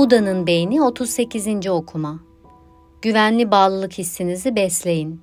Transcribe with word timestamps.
Buda'nın 0.00 0.46
beyni 0.46 0.82
38. 0.82 1.66
okuma. 1.66 2.20
Güvenli 3.02 3.50
bağlılık 3.50 3.92
hissinizi 3.92 4.56
besleyin. 4.56 5.20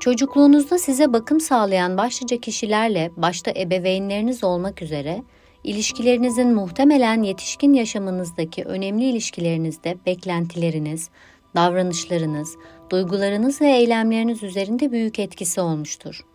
Çocukluğunuzda 0.00 0.78
size 0.78 1.12
bakım 1.12 1.40
sağlayan 1.40 1.96
başlıca 1.96 2.36
kişilerle 2.36 3.10
başta 3.16 3.50
ebeveynleriniz 3.50 4.44
olmak 4.44 4.82
üzere 4.82 5.22
ilişkilerinizin 5.64 6.54
muhtemelen 6.54 7.22
yetişkin 7.22 7.72
yaşamınızdaki 7.72 8.64
önemli 8.64 9.04
ilişkilerinizde 9.04 9.96
beklentileriniz, 10.06 11.10
davranışlarınız, 11.54 12.56
duygularınız 12.90 13.60
ve 13.60 13.70
eylemleriniz 13.70 14.42
üzerinde 14.42 14.92
büyük 14.92 15.18
etkisi 15.18 15.60
olmuştur. 15.60 16.26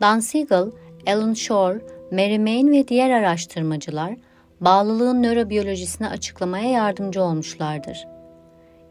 Dan 0.00 0.20
Siegel, 0.20 0.70
Alan 1.06 1.34
Shore, 1.34 1.80
Mary 2.12 2.38
Main 2.38 2.72
ve 2.72 2.88
diğer 2.88 3.10
araştırmacılar 3.10 4.16
bağlılığın 4.60 5.22
nörobiyolojisini 5.22 6.08
açıklamaya 6.08 6.70
yardımcı 6.70 7.22
olmuşlardır. 7.22 8.06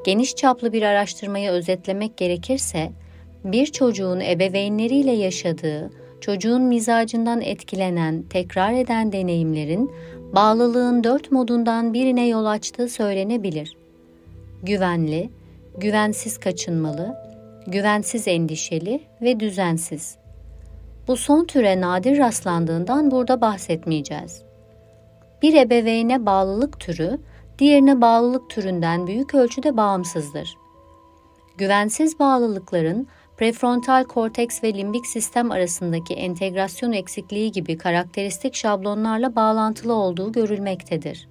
Geniş 0.06 0.36
çaplı 0.36 0.74
bir 0.74 0.82
araştırmayı 0.82 1.50
özetlemek 1.50 2.18
gerekirse, 2.18 2.92
bir 3.44 3.66
çocuğun 3.66 4.20
ebeveynleriyle 4.20 5.12
yaşadığı, 5.12 5.92
çocuğun 6.22 6.62
mizacından 6.62 7.42
etkilenen, 7.42 8.24
tekrar 8.30 8.74
eden 8.74 9.12
deneyimlerin 9.12 9.92
bağlılığın 10.36 11.04
dört 11.04 11.32
modundan 11.32 11.94
birine 11.94 12.28
yol 12.28 12.46
açtığı 12.46 12.90
söylenebilir. 12.90 13.78
Güvenli, 14.64 15.30
güvensiz 15.78 16.38
kaçınmalı, 16.38 17.16
güvensiz 17.68 18.28
endişeli 18.28 19.02
ve 19.22 19.40
düzensiz. 19.40 20.18
Bu 21.08 21.18
son 21.18 21.46
türe 21.46 21.82
nadir 21.82 22.18
rastlandığından 22.18 23.12
burada 23.12 23.42
bahsetmeyeceğiz. 23.42 24.45
Bir 25.42 25.54
ebeveyne 25.54 26.26
bağlılık 26.26 26.80
türü, 26.80 27.20
diğerine 27.60 28.02
bağlılık 28.02 28.50
türünden 28.50 29.08
büyük 29.08 29.36
ölçüde 29.36 29.78
bağımsızdır. 29.78 30.58
Güvensiz 31.58 32.20
bağlılıkların 32.20 33.08
prefrontal 33.38 34.04
korteks 34.04 34.64
ve 34.64 34.74
limbik 34.74 35.08
sistem 35.08 35.52
arasındaki 35.52 36.14
entegrasyon 36.14 36.92
eksikliği 36.92 37.52
gibi 37.52 37.78
karakteristik 37.78 38.56
şablonlarla 38.56 39.36
bağlantılı 39.36 39.94
olduğu 39.94 40.32
görülmektedir. 40.32 41.28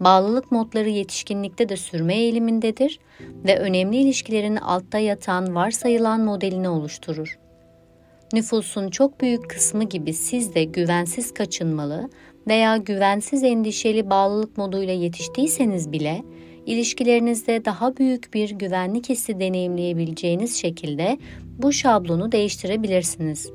Bağlılık 0.00 0.52
modları 0.52 0.88
yetişkinlikte 0.88 1.68
de 1.68 1.76
sürme 1.76 2.14
eğilimindedir 2.14 3.00
ve 3.20 3.58
önemli 3.58 3.96
ilişkilerin 3.96 4.56
altta 4.56 4.98
yatan 4.98 5.54
varsayılan 5.54 6.20
modelini 6.20 6.68
oluşturur. 6.68 7.38
Nüfusun 8.32 8.90
çok 8.90 9.20
büyük 9.20 9.50
kısmı 9.50 9.84
gibi 9.84 10.12
siz 10.12 10.54
de 10.54 10.64
güvensiz 10.64 11.34
kaçınmalı 11.34 12.10
veya 12.48 12.76
güvensiz 12.76 13.44
endişeli 13.44 14.10
bağlılık 14.10 14.58
moduyla 14.58 14.94
yetiştiyseniz 14.94 15.92
bile 15.92 16.22
ilişkilerinizde 16.66 17.64
daha 17.64 17.96
büyük 17.96 18.34
bir 18.34 18.50
güvenlik 18.50 19.08
hissi 19.08 19.40
deneyimleyebileceğiniz 19.40 20.56
şekilde 20.56 21.18
bu 21.58 21.72
şablonu 21.72 22.32
değiştirebilirsiniz. 22.32 23.50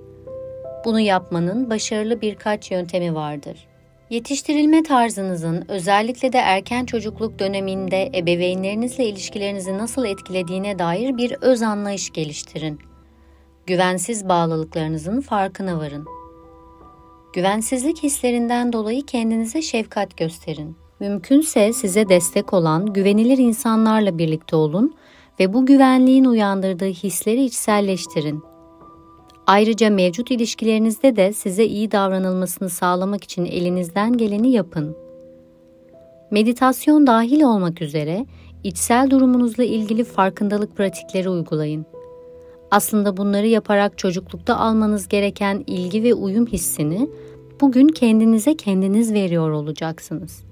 Bunu 0.85 0.99
yapmanın 0.99 1.69
başarılı 1.69 2.21
birkaç 2.21 2.71
yöntemi 2.71 3.15
vardır. 3.15 3.67
Yetiştirilme 4.09 4.83
tarzınızın 4.83 5.65
özellikle 5.67 6.33
de 6.33 6.37
erken 6.37 6.85
çocukluk 6.85 7.39
döneminde 7.39 8.11
ebeveynlerinizle 8.15 9.05
ilişkilerinizi 9.05 9.77
nasıl 9.77 10.05
etkilediğine 10.05 10.79
dair 10.79 11.17
bir 11.17 11.35
öz 11.41 11.61
anlayış 11.61 12.13
geliştirin. 12.13 12.79
Güvensiz 13.67 14.29
bağlılıklarınızın 14.29 15.21
farkına 15.21 15.77
varın. 15.77 16.14
Güvensizlik 17.35 18.03
hislerinden 18.03 18.73
dolayı 18.73 19.05
kendinize 19.05 19.61
şefkat 19.61 20.17
gösterin. 20.17 20.75
Mümkünse 20.99 21.73
size 21.73 22.09
destek 22.09 22.53
olan 22.53 22.93
güvenilir 22.93 23.37
insanlarla 23.37 24.17
birlikte 24.17 24.55
olun 24.55 24.95
ve 25.39 25.53
bu 25.53 25.65
güvenliğin 25.65 26.25
uyandırdığı 26.25 26.85
hisleri 26.85 27.43
içselleştirin. 27.43 28.43
Ayrıca 29.47 29.89
mevcut 29.89 30.31
ilişkilerinizde 30.31 31.15
de 31.15 31.33
size 31.33 31.65
iyi 31.65 31.91
davranılmasını 31.91 32.69
sağlamak 32.69 33.23
için 33.23 33.45
elinizden 33.45 34.17
geleni 34.17 34.51
yapın. 34.51 34.97
Meditasyon 36.31 37.07
dahil 37.07 37.41
olmak 37.41 37.81
üzere 37.81 38.25
içsel 38.63 39.09
durumunuzla 39.09 39.63
ilgili 39.63 40.03
farkındalık 40.03 40.77
pratikleri 40.77 41.29
uygulayın. 41.29 41.85
Aslında 42.71 43.17
bunları 43.17 43.47
yaparak 43.47 43.97
çocuklukta 43.97 44.57
almanız 44.57 45.07
gereken 45.07 45.63
ilgi 45.67 46.03
ve 46.03 46.13
uyum 46.13 46.45
hissini 46.45 47.09
bugün 47.61 47.87
kendinize 47.87 48.57
kendiniz 48.57 49.13
veriyor 49.13 49.51
olacaksınız. 49.51 50.43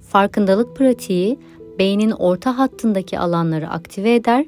Farkındalık 0.00 0.76
pratiği 0.76 1.38
beynin 1.78 2.10
orta 2.10 2.58
hattındaki 2.58 3.18
alanları 3.18 3.70
aktive 3.70 4.14
eder 4.14 4.46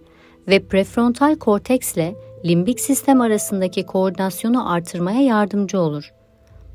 ve 0.48 0.66
prefrontal 0.66 1.36
korteksle 1.36 2.14
limbik 2.44 2.80
sistem 2.80 3.20
arasındaki 3.20 3.86
koordinasyonu 3.86 4.72
artırmaya 4.72 5.20
yardımcı 5.20 5.80
olur. 5.80 6.12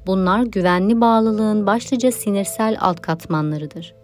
Bunlar 0.07 0.43
güvenli 0.43 1.01
bağlılığın 1.01 1.67
başlıca 1.67 2.11
sinirsel 2.11 2.77
alt 2.79 3.01
katmanlarıdır. 3.01 4.00